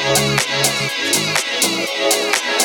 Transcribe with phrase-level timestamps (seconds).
[0.00, 0.46] Thank
[2.44, 2.57] you.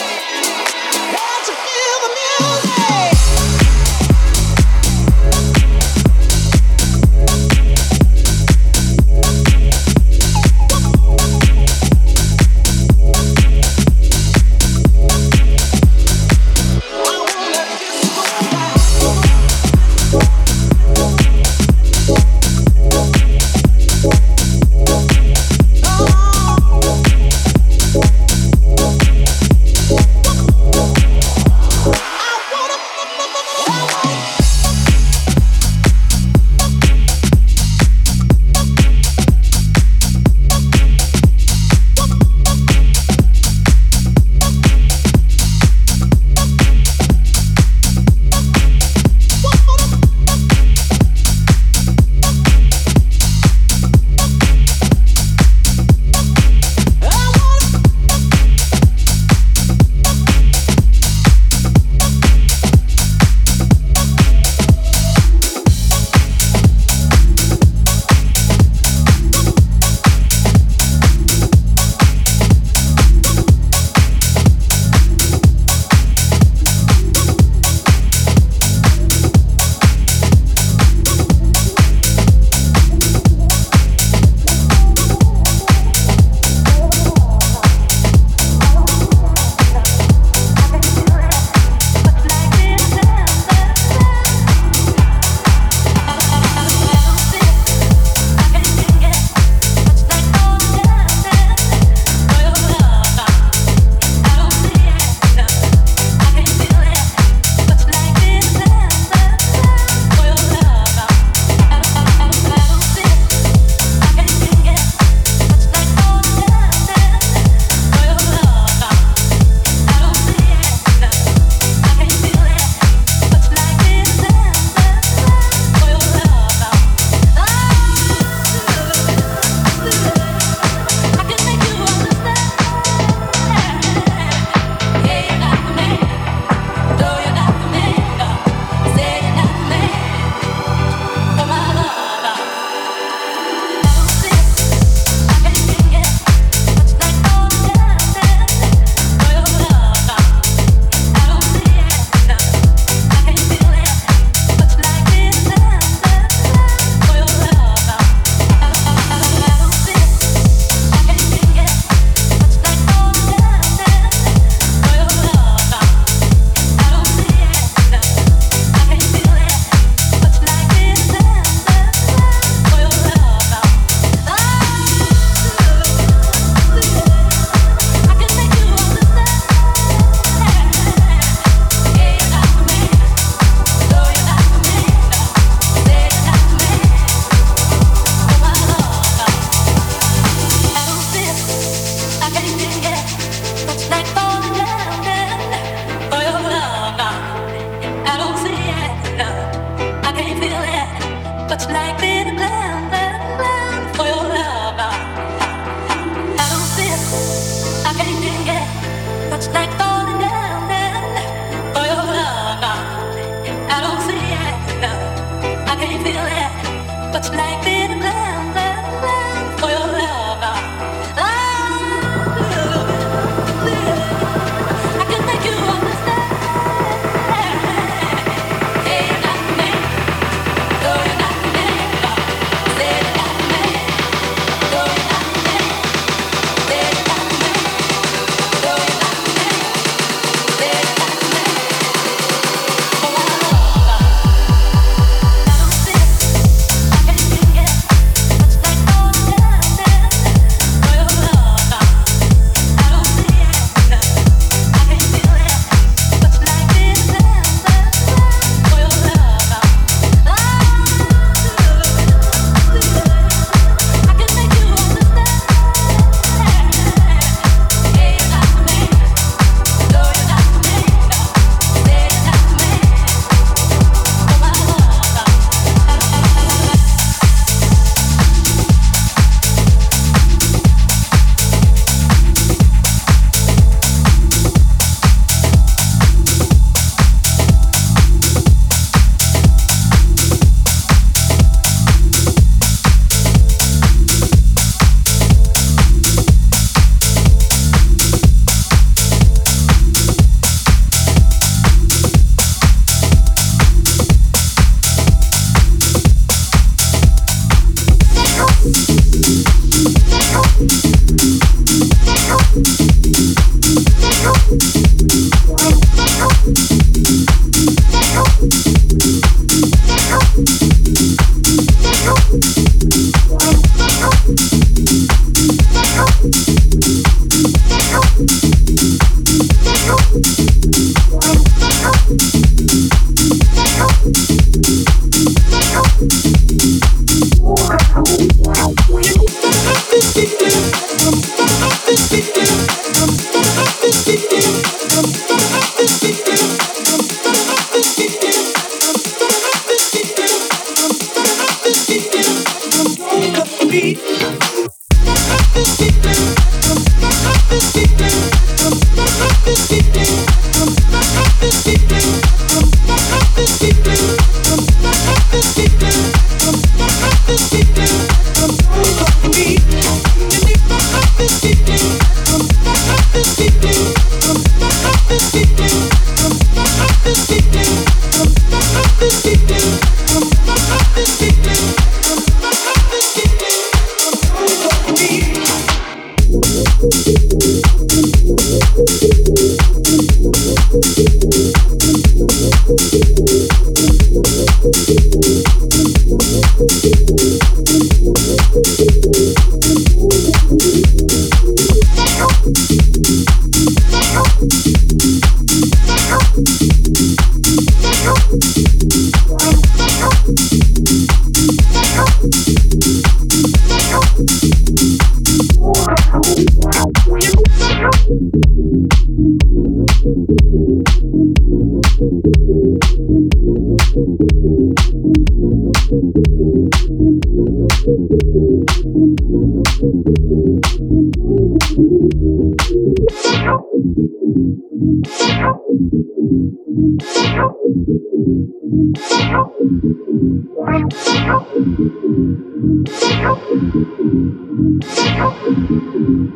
[446.05, 446.33] Thank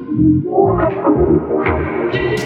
[2.15, 2.36] you.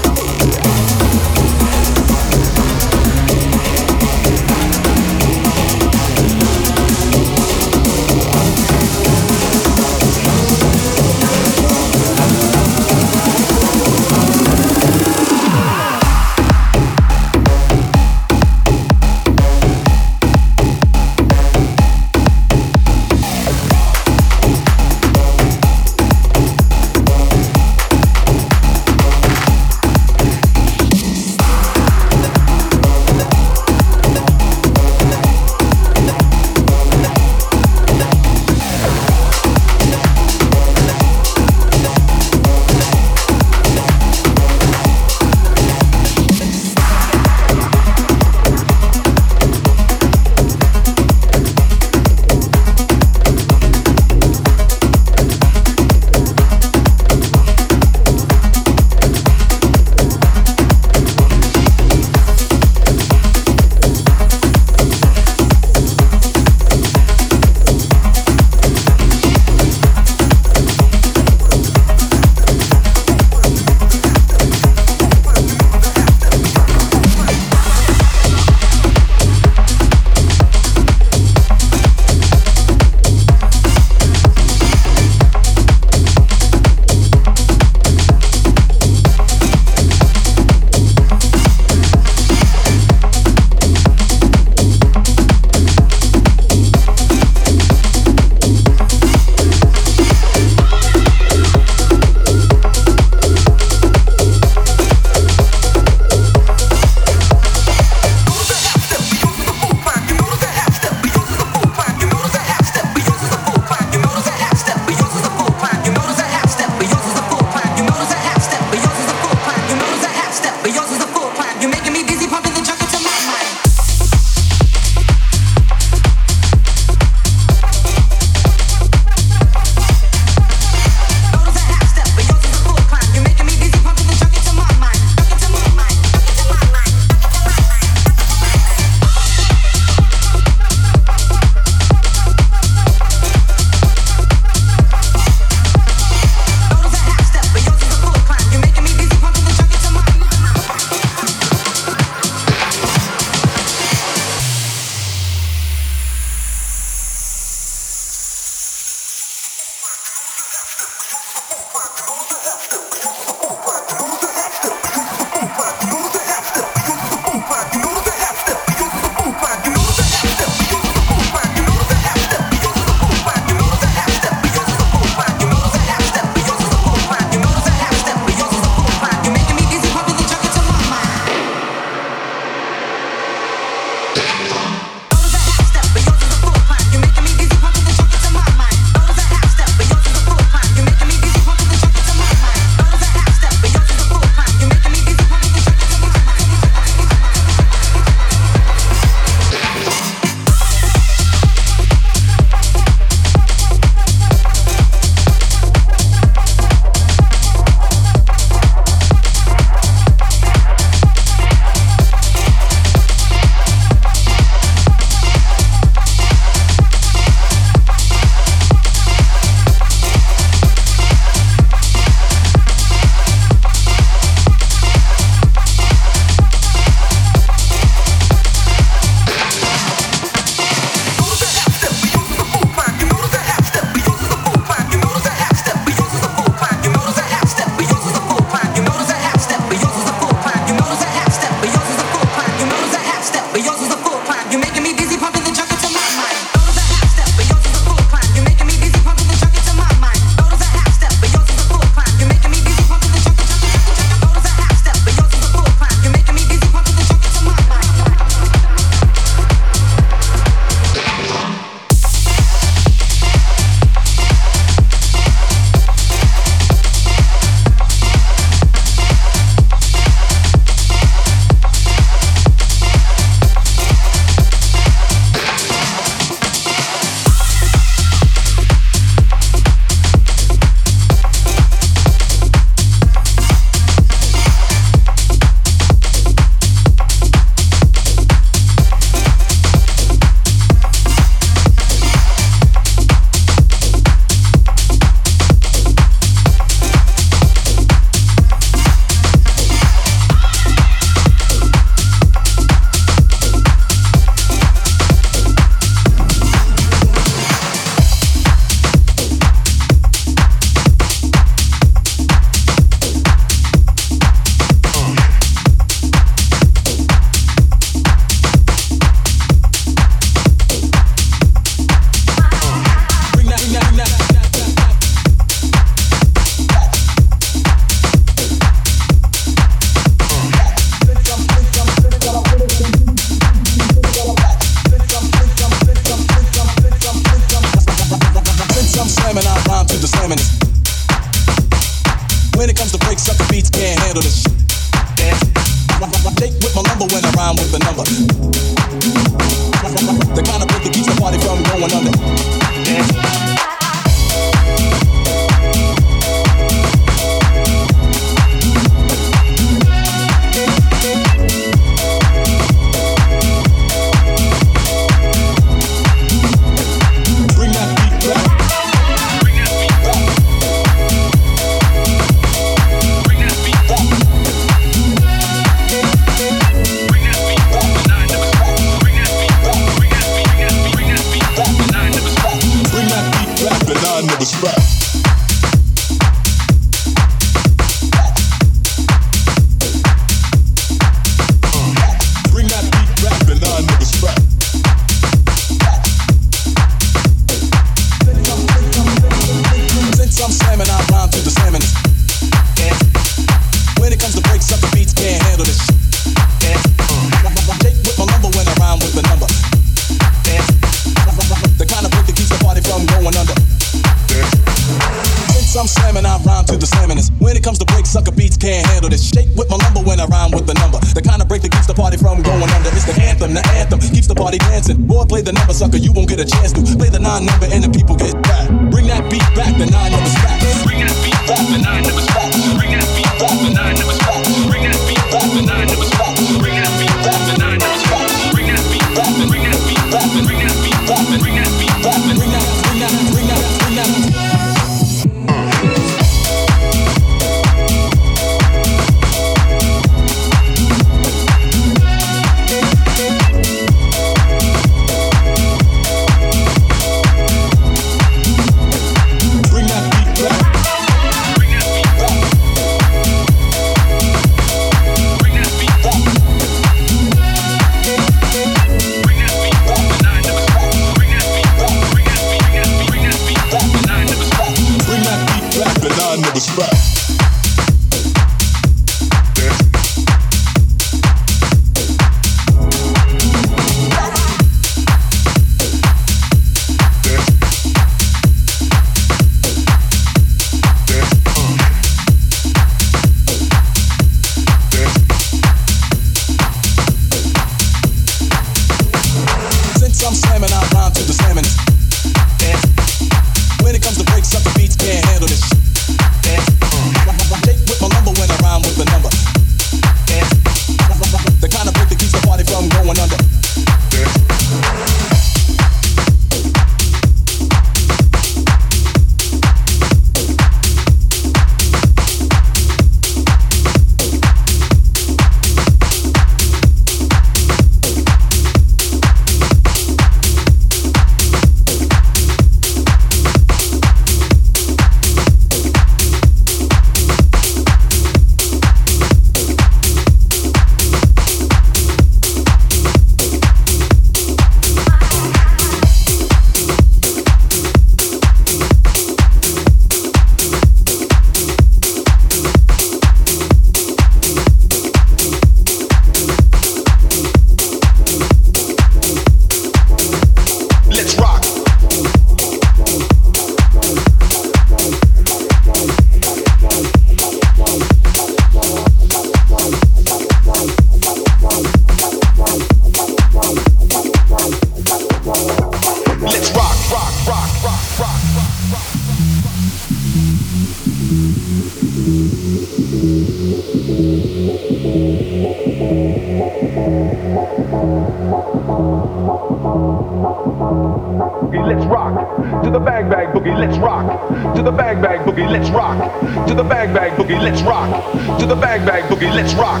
[599.04, 600.00] bag bag boogie, let's rock.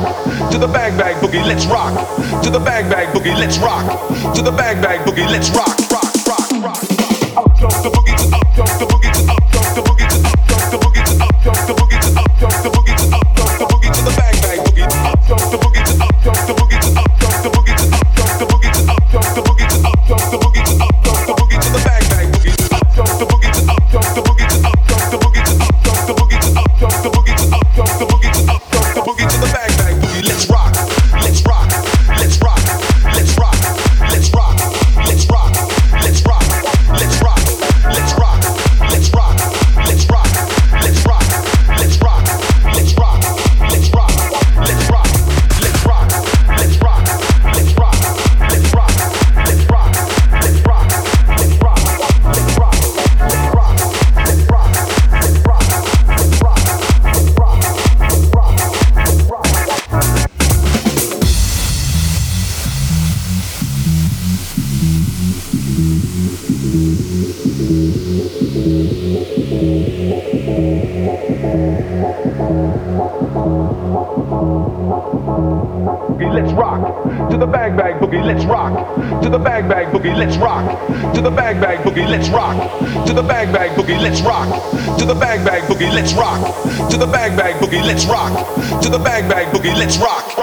[0.50, 1.94] To the bag, bag, boogie, let's rock.
[2.42, 3.84] To the bag, bag, boogie, let's rock.
[4.34, 5.76] To the bag, bag, boogie, let's rock.
[5.90, 6.05] rock.
[85.96, 86.42] Let's rock.
[86.90, 88.32] To the bag bag boogie, let's rock.
[88.82, 90.35] To the bag bag boogie, let's rock.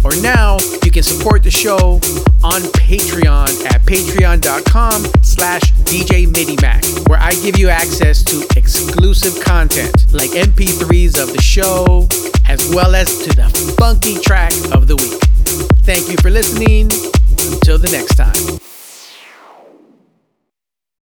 [0.03, 2.01] Or now, you can support the show
[2.43, 6.27] on Patreon at patreon.com slash DJ
[7.07, 12.09] where I give you access to exclusive content like MP3s of the show,
[12.49, 13.47] as well as to the
[13.79, 15.23] funky track of the week.
[15.87, 16.91] Thank you for listening.
[17.49, 18.66] Until the next time.